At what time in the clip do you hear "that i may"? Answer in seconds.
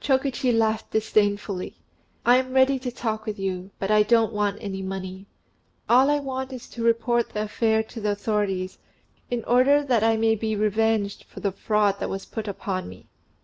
9.84-10.34